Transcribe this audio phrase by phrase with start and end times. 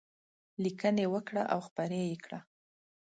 [0.63, 2.39] لیکنې وکړه او خپرې یې کړه.